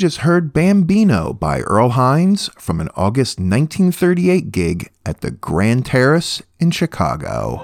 [0.00, 6.40] just heard Bambino by Earl Hines from an August 1938 gig at the Grand Terrace
[6.58, 7.62] in Chicago.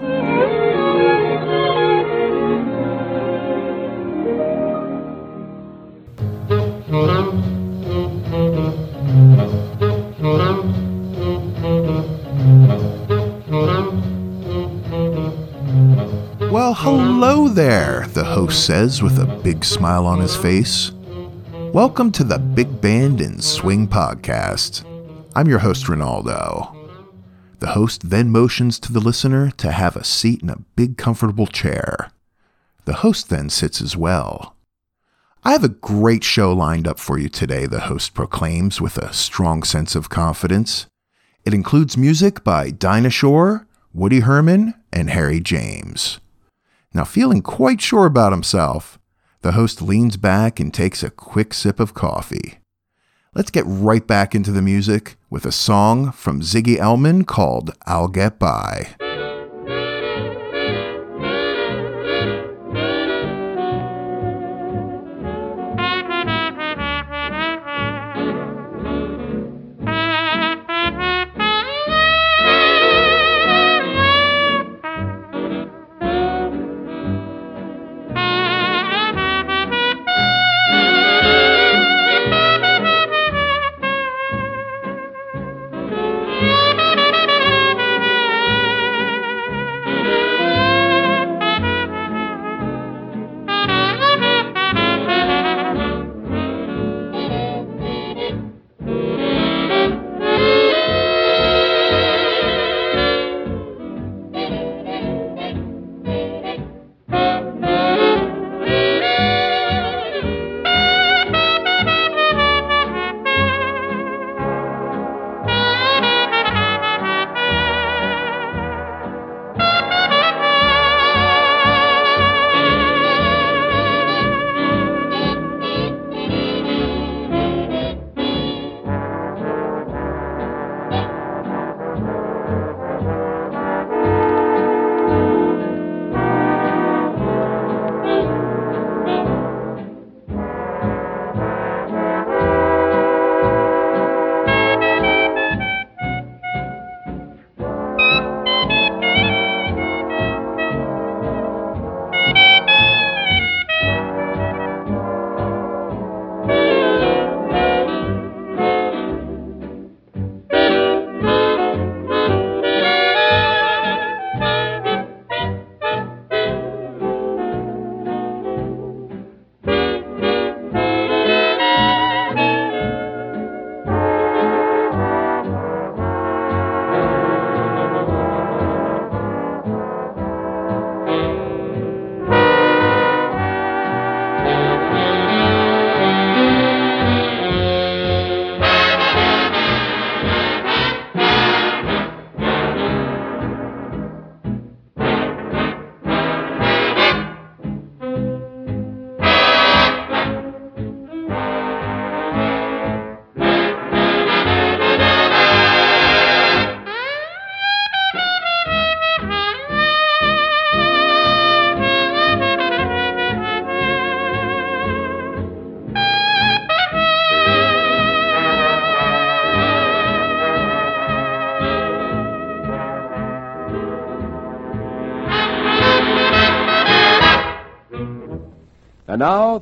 [16.52, 20.92] Well, hello there, the host says with a big smile on his face.
[21.76, 24.82] Welcome to the Big Band and Swing Podcast.
[25.34, 26.74] I'm your host, Ronaldo.
[27.58, 31.46] The host then motions to the listener to have a seat in a big, comfortable
[31.46, 32.12] chair.
[32.86, 34.56] The host then sits as well.
[35.44, 39.12] I have a great show lined up for you today, the host proclaims with a
[39.12, 40.86] strong sense of confidence.
[41.44, 46.20] It includes music by Dinah Shore, Woody Herman, and Harry James.
[46.94, 48.98] Now, feeling quite sure about himself,
[49.46, 52.58] the host leans back and takes a quick sip of coffee.
[53.32, 58.08] Let's get right back into the music with a song from Ziggy Elman called I'll
[58.08, 58.96] Get By.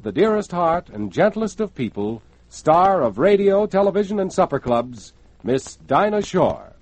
[0.03, 5.13] The dearest heart and gentlest of people, star of radio, television, and supper clubs,
[5.43, 6.73] Miss Dinah Shore.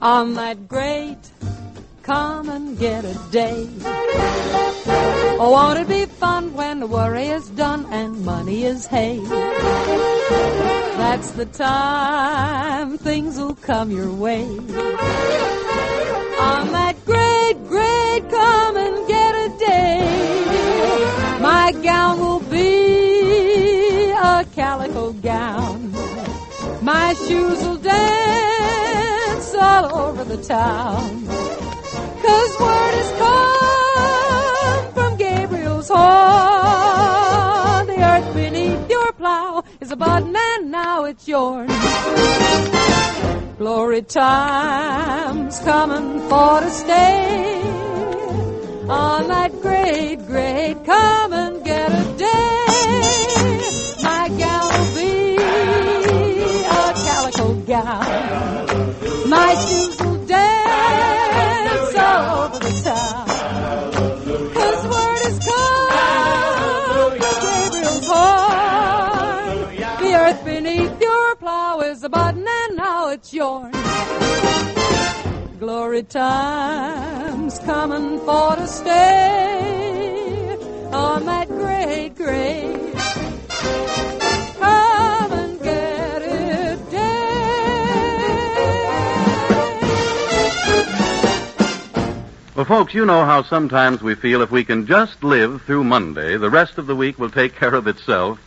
[0.00, 1.30] On that great
[2.02, 3.68] come and get a day.
[5.38, 9.20] Oh, won't it be fun when the worry is done and money is hay?
[10.98, 14.44] That's the time things will come your way.
[16.50, 17.21] On that great
[21.80, 25.92] gown will be a calico gown.
[26.82, 31.26] My shoes will dance all over the town.
[32.22, 36.02] Cause word has come from Gabriel's horn.
[37.86, 41.70] The earth beneath your plow is a button and now it's yours.
[43.58, 47.62] Glory time's coming for to stay.
[48.88, 51.21] On that great, great come
[72.04, 73.74] a button and now it's yours.
[75.60, 80.56] Glory time's coming for to stay
[80.92, 82.14] on that great,
[86.24, 87.32] it day.
[92.54, 96.36] Well, folks, you know how sometimes we feel if we can just live through Monday,
[96.36, 98.40] the rest of the week will take care of itself.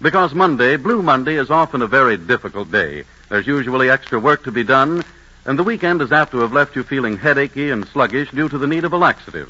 [0.00, 3.04] Because Monday, Blue Monday, is often a very difficult day.
[3.30, 5.02] There's usually extra work to be done,
[5.46, 8.58] and the weekend is apt to have left you feeling headachy and sluggish due to
[8.58, 9.48] the need of a laxative.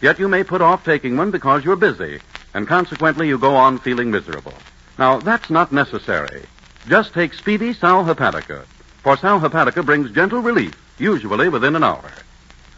[0.00, 2.20] Yet you may put off taking one because you're busy,
[2.54, 4.54] and consequently you go on feeling miserable.
[4.98, 6.44] Now, that's not necessary.
[6.88, 8.64] Just take Speedy Sal Hepatica,
[9.02, 12.10] for Sal Hepatica brings gentle relief, usually within an hour.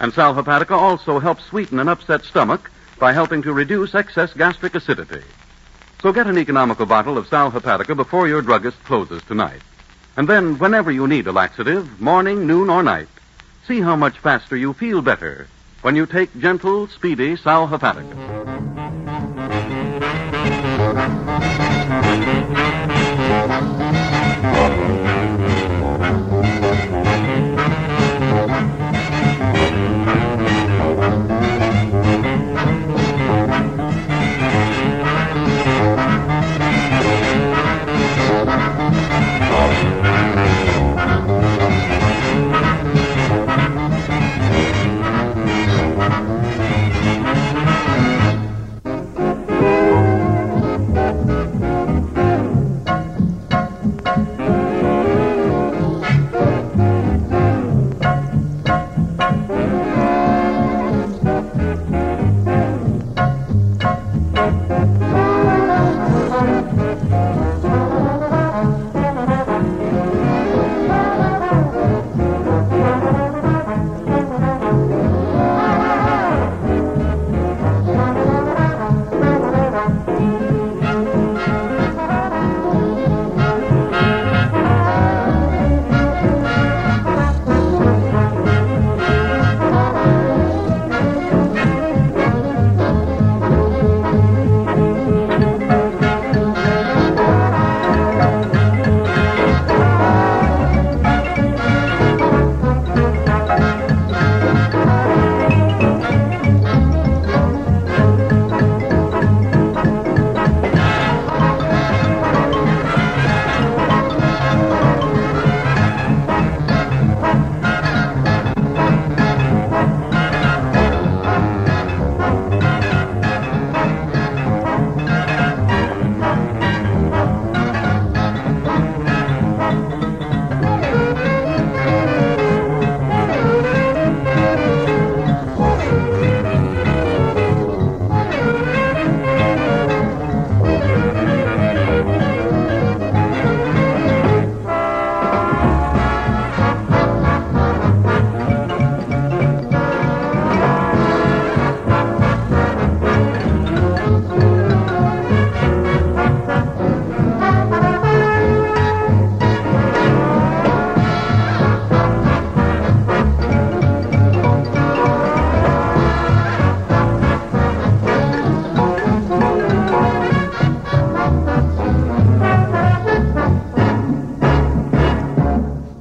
[0.01, 4.75] And Sal Hepatica also helps sweeten an upset stomach by helping to reduce excess gastric
[4.75, 5.23] acidity.
[6.01, 9.63] So get an economical bottle of Sal Hepatica before your druggist closes tonight.
[10.17, 13.09] And then, whenever you need a laxative, morning, noon, or night,
[13.67, 15.49] see how much faster you feel better
[15.83, 18.38] when you take gentle, speedy Sal Hepatica.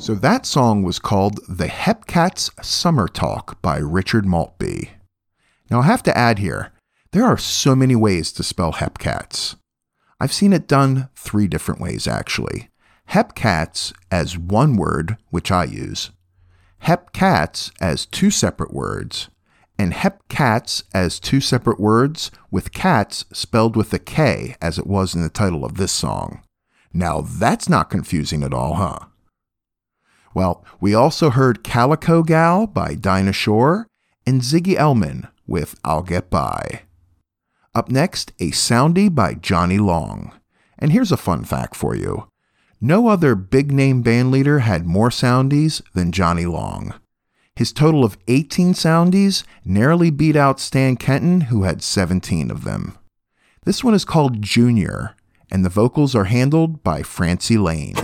[0.08, 4.92] So that song was called The Hep Kats Summer Talk by Richard Maltby.
[5.70, 6.72] Now I have to add here,
[7.12, 9.58] there are so many ways to spell Hepcats.
[10.18, 12.70] I've seen it done three different ways actually.
[13.10, 16.12] Hepcats as one word, which I use,
[16.80, 19.28] Hep Cats as two separate words,
[19.78, 24.88] and Hep Kats as two separate words with cats spelled with a K as it
[24.88, 26.44] was in the title of this song.
[26.94, 29.07] Now that's not confusing at all, huh?
[30.38, 33.88] Well, we also heard Calico Gal by Dinah Shore
[34.24, 36.84] and Ziggy Elman with I'll Get By.
[37.74, 40.32] Up next, a soundie by Johnny Long.
[40.78, 42.30] And here's a fun fact for you
[42.80, 46.94] no other big name band leader had more soundies than Johnny Long.
[47.56, 52.96] His total of 18 soundies narrowly beat out Stan Kenton, who had 17 of them.
[53.66, 55.16] This one is called Junior,
[55.50, 57.96] and the vocals are handled by Frankie Laine.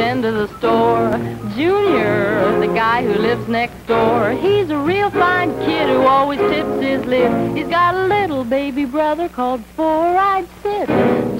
[0.00, 1.10] Kid you send to the store.
[1.56, 4.32] Junior, the guy who lives next door.
[4.32, 7.56] He's a real fine kid who always tips his lid.
[7.56, 10.88] He's got a little baby brother called Four-Eyed Sid.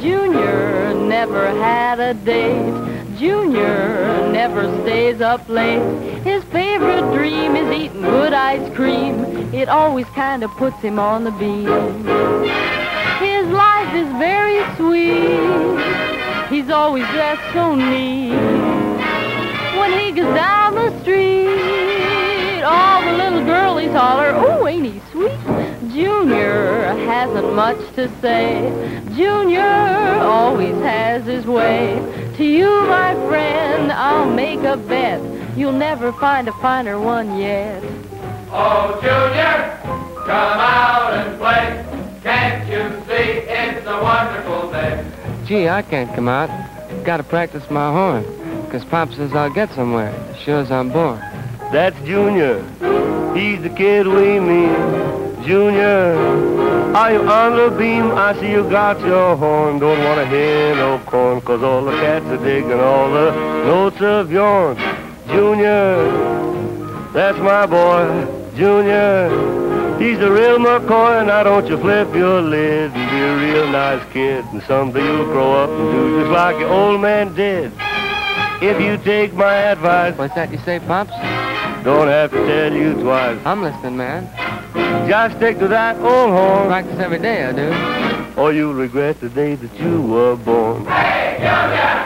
[0.00, 3.18] Junior never had a date.
[3.18, 5.82] Junior never stays up late.
[6.22, 9.24] His favorite dream is eating good ice cream.
[9.52, 11.66] It always kind of puts him on the beam.
[13.18, 15.79] His life is very sweet.
[16.50, 18.34] He's always dressed so neat.
[19.78, 25.38] When he goes down the street, all the little girlies holler, oh, ain't he sweet?
[25.92, 28.68] Junior hasn't much to say.
[29.14, 32.02] Junior always has his way.
[32.36, 35.20] To you, my friend, I'll make a bet.
[35.56, 37.80] You'll never find a finer one yet.
[38.50, 39.78] Oh, Junior,
[40.26, 42.20] come out and play.
[42.24, 45.19] Can't you see it's a wonderful day?
[45.46, 46.48] Gee, I can't come out.
[47.04, 48.24] Gotta practice my horn.
[48.70, 51.18] Cause Pop says I'll get somewhere sure as I'm born.
[51.72, 52.62] That's Junior.
[53.34, 54.74] He's the kid we mean.
[55.44, 56.14] Junior,
[56.94, 58.12] are you on the beam?
[58.12, 59.78] I see you got your horn.
[59.78, 63.30] Don't wanna hear no corn, cause all the cats are digging all the
[63.64, 64.76] notes of yours.
[65.28, 65.96] Junior,
[67.12, 68.26] that's my boy.
[68.56, 69.30] Junior,
[70.00, 71.26] he's the real McCoy.
[71.26, 74.44] Now don't you flip your lid and be a real nice kid.
[74.46, 77.72] And someday you'll grow up and do just like your old man did.
[78.62, 81.10] If you take my advice, What's that you say, Pops?
[81.84, 83.38] don't have to tell you twice.
[83.46, 84.28] I'm listening, man.
[85.08, 88.40] Just stick to that old horn, Practice every day, I do.
[88.40, 90.84] or you'll regret the day that you were born.
[90.86, 92.04] Hey, Junior!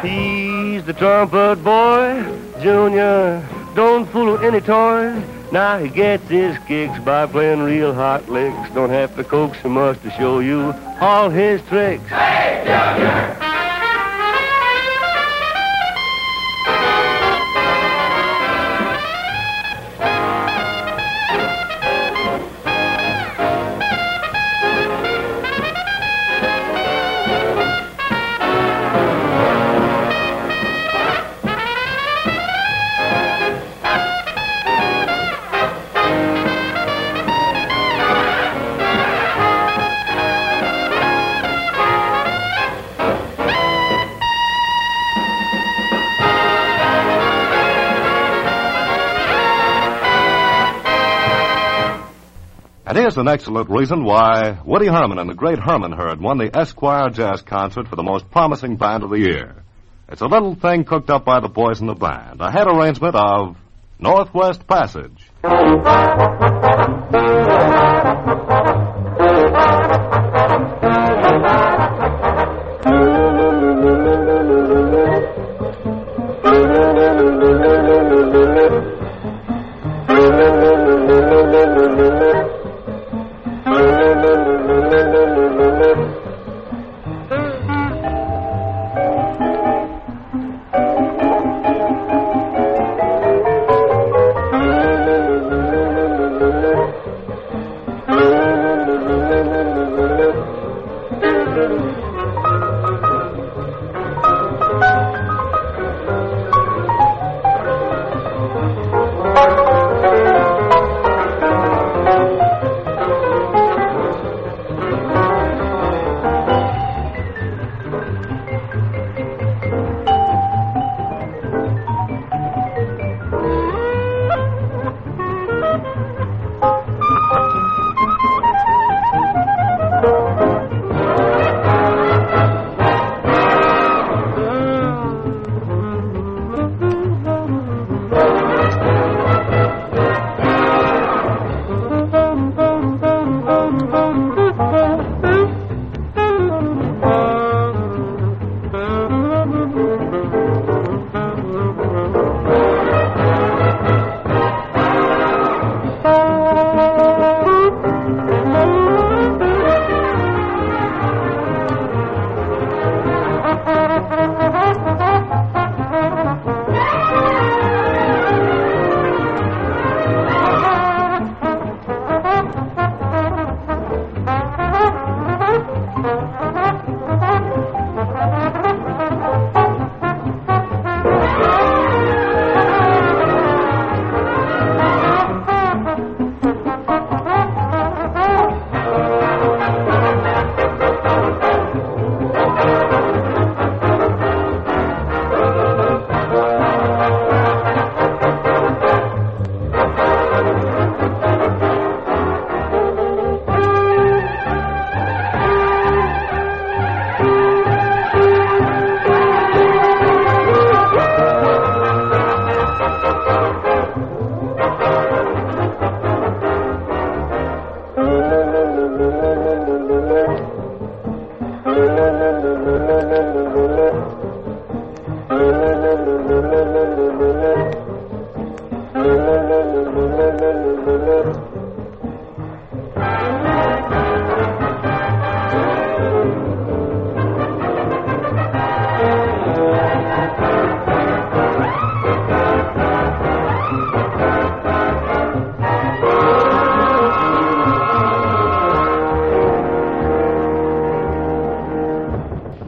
[0.73, 2.23] He's the trumpet boy,
[2.63, 3.43] Junior.
[3.75, 5.23] Don't fool with any toys.
[5.51, 8.71] Now he gets his kicks by playing real hot licks.
[8.73, 12.11] Don't have to coax him much to show you all his tricks.
[12.11, 13.54] And
[53.05, 57.11] Here's an excellent reason why Woody Herman and the great Herman Herd won the Esquire
[57.11, 59.63] Jazz Concert for the most promising band of the year.
[60.09, 63.15] It's a little thing cooked up by the boys in the band, a head arrangement
[63.15, 63.59] of
[63.99, 65.31] Northwest Passage.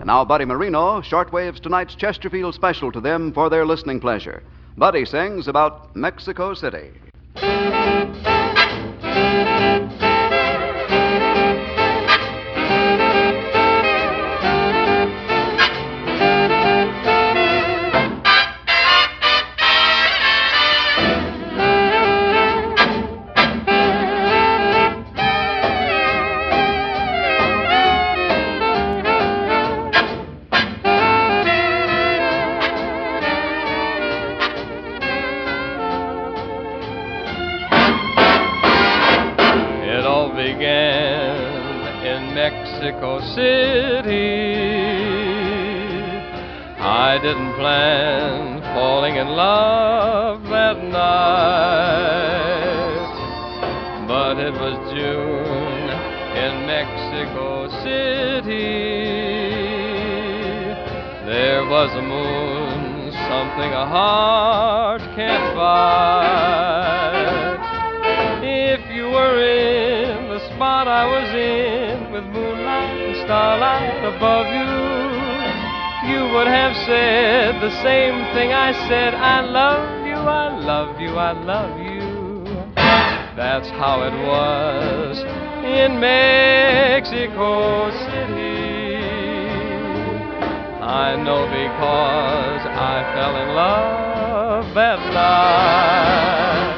[0.06, 4.44] And now, Buddy Moreno shortwaves tonight's Chesterfield special to them for their listening pleasure.
[4.76, 6.92] Buddy sings about Mexico City.
[56.36, 58.76] In Mexico City.
[61.24, 65.96] There was a moon, something a heart can't fight.
[68.44, 74.76] If you were in the spot I was in with moonlight and starlight above you,
[76.12, 79.14] you would have said the same thing I said.
[79.14, 82.44] I love you, I love you, I love you.
[83.34, 88.96] That's how it was in Mexico City.
[90.80, 96.75] I know because I fell in love that night.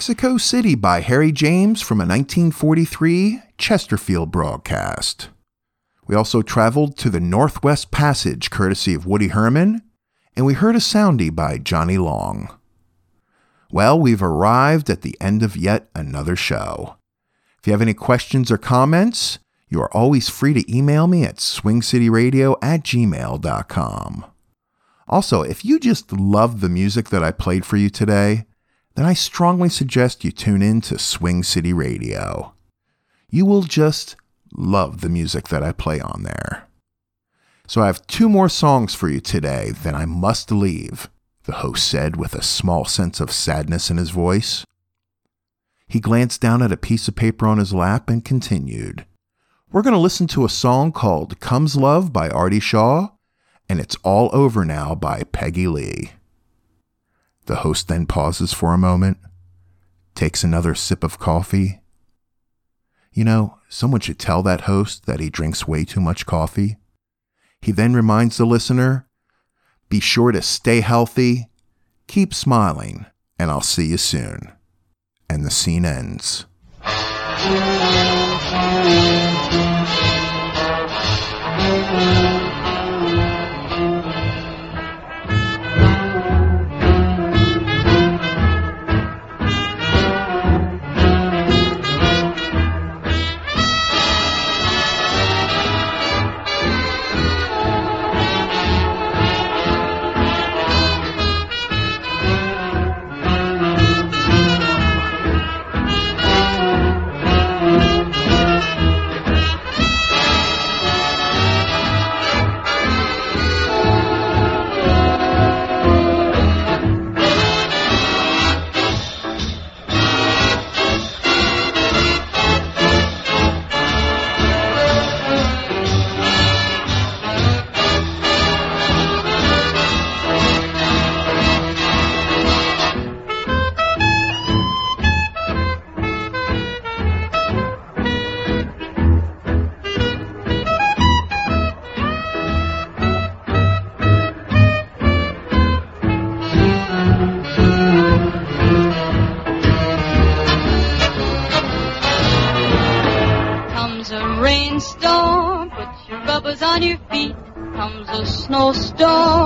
[0.00, 5.28] Mexico City by Harry James from a 1943 Chesterfield broadcast.
[6.06, 9.82] We also traveled to the Northwest Passage courtesy of Woody Herman,
[10.34, 12.48] and we heard a soundie by Johnny Long.
[13.70, 16.96] Well, we've arrived at the end of yet another show.
[17.58, 21.36] If you have any questions or comments, you are always free to email me at
[21.36, 24.24] swingcityradio at gmail.com.
[25.08, 28.46] Also, if you just love the music that I played for you today,
[28.94, 32.54] then I strongly suggest you tune in to Swing City Radio.
[33.30, 34.16] You will just
[34.52, 36.68] love the music that I play on there.
[37.66, 41.08] So I have two more songs for you today, then I must leave,
[41.44, 44.64] the host said with a small sense of sadness in his voice.
[45.86, 49.06] He glanced down at a piece of paper on his lap and continued.
[49.72, 53.10] We're going to listen to a song called Comes Love by Artie Shaw,
[53.68, 56.10] and It's All Over Now by Peggy Lee.
[57.50, 59.18] The host then pauses for a moment,
[60.14, 61.80] takes another sip of coffee.
[63.12, 66.76] You know, someone should tell that host that he drinks way too much coffee.
[67.60, 69.08] He then reminds the listener
[69.88, 71.48] be sure to stay healthy,
[72.06, 74.52] keep smiling, and I'll see you soon.
[75.28, 76.46] And the scene ends.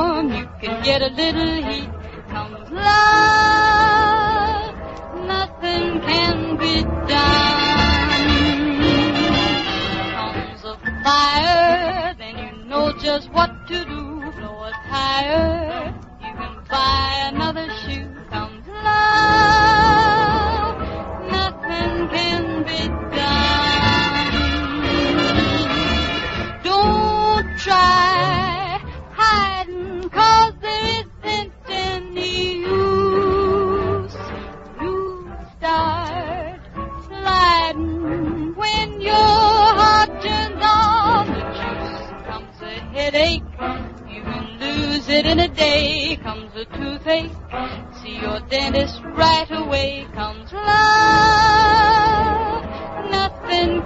[0.04, 1.90] snowstorm, you can get a little heat.
[2.28, 2.84] Comes love,
[5.26, 8.40] nothing can be done.
[10.14, 14.32] Comes a fire, then you know just what to do.
[14.38, 18.03] Blow a tire, you can buy another shoe.
[45.24, 46.16] It in a day.
[46.22, 47.30] Comes a toothache,
[48.02, 50.06] see your dentist right away.
[50.14, 50.64] Comes love,
[53.10, 53.83] nothing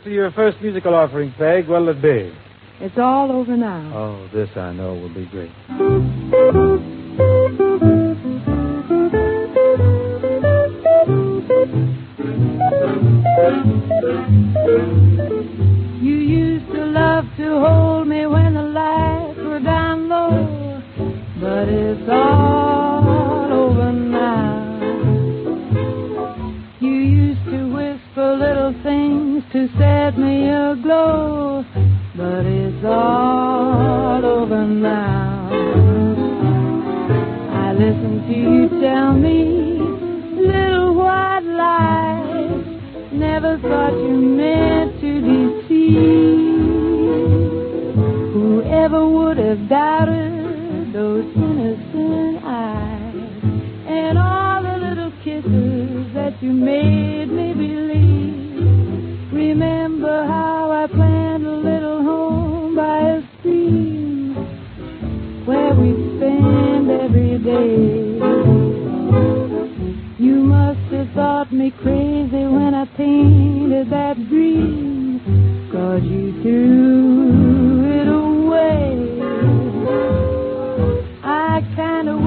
[0.00, 1.68] Us to your first musical offering, Peg.
[1.68, 2.32] What'll it be?
[2.80, 3.92] It's all over now.
[3.94, 5.50] Oh, this I know will be great.
[16.00, 20.82] You used to love to hold me when the lights were down low,
[21.40, 22.79] but it's all
[43.98, 44.79] you meant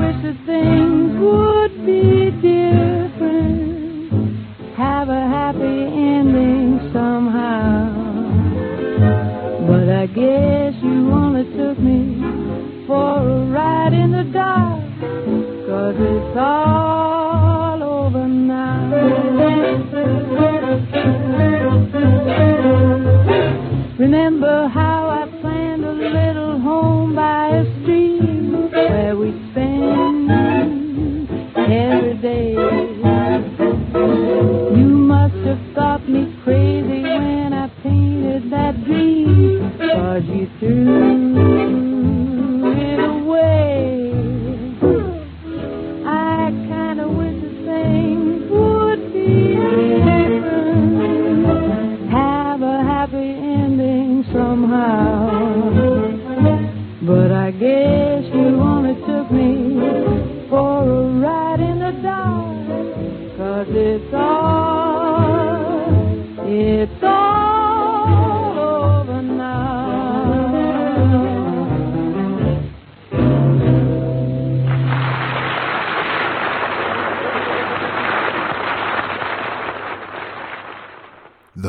[0.04, 4.12] wish that things would be different,
[4.76, 5.80] have a happy
[6.12, 7.90] ending somehow.
[9.68, 12.22] But I guess you only took me
[12.88, 14.82] for a ride in the dark,
[15.68, 16.83] cause it's all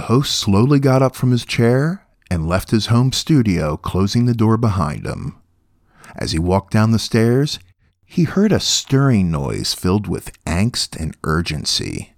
[0.04, 4.56] host slowly got up from his chair and left his home studio, closing the door
[4.56, 5.36] behind him.
[6.16, 7.58] As he walked down the stairs,
[8.04, 12.14] he heard a stirring noise filled with angst and urgency.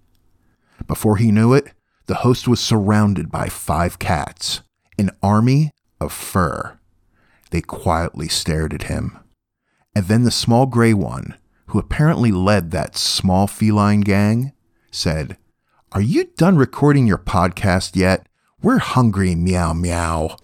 [0.86, 1.72] Before he knew it,
[2.06, 4.62] the host was surrounded by five cats,
[4.98, 6.78] an army of fur.
[7.50, 9.18] They quietly stared at him.
[9.94, 14.52] And then the small gray one, who apparently led that small feline gang,
[14.90, 15.36] said,
[15.96, 18.26] Are you done recording your podcast yet?
[18.60, 20.36] We're hungry, meow meow.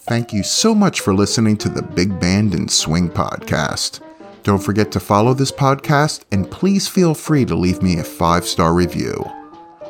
[0.00, 4.00] Thank you so much for listening to the Big Band and Swing podcast.
[4.42, 8.44] Don't forget to follow this podcast and please feel free to leave me a five
[8.44, 9.24] star review.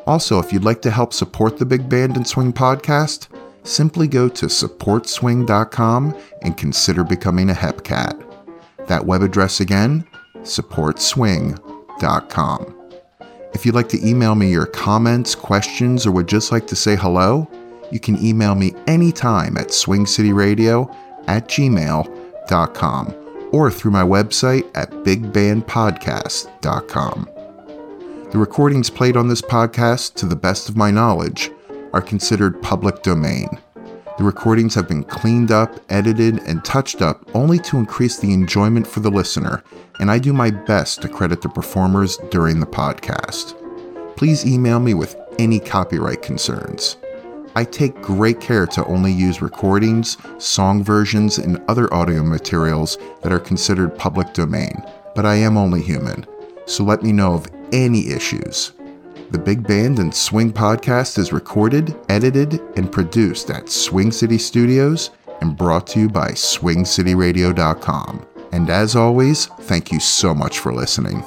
[0.06, 3.28] Also, if you'd like to help support the Big Band and Swing podcast,
[3.62, 8.26] simply go to supportswing.com and consider becoming a HEPCAT.
[8.88, 10.06] That web address again,
[10.48, 12.74] supportswing.com.
[13.54, 16.96] If you'd like to email me your comments, questions, or would just like to say
[16.96, 17.48] hello,
[17.90, 20.94] you can email me anytime at swingcityradio
[21.26, 23.14] at gmail.com
[23.52, 27.28] or through my website at bigbandpodcast.com.
[28.30, 31.50] The recordings played on this podcast, to the best of my knowledge,
[31.94, 33.48] are considered public domain.
[34.18, 38.84] The recordings have been cleaned up, edited, and touched up only to increase the enjoyment
[38.84, 39.62] for the listener,
[40.00, 43.54] and I do my best to credit the performers during the podcast.
[44.16, 46.96] Please email me with any copyright concerns.
[47.54, 53.32] I take great care to only use recordings, song versions, and other audio materials that
[53.32, 54.82] are considered public domain,
[55.14, 56.26] but I am only human,
[56.66, 58.72] so let me know of any issues.
[59.30, 65.10] The Big Band and Swing podcast is recorded, edited, and produced at Swing City Studios
[65.42, 68.26] and brought to you by SwingCityRadio.com.
[68.52, 71.22] And as always, thank you so much for listening.